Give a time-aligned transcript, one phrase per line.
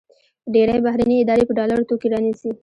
[0.53, 2.49] ډېری بهرني ادارې په ډالرو توکي رانیسي.